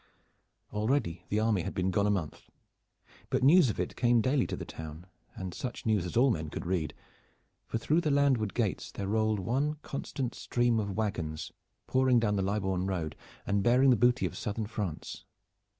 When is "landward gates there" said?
8.09-9.07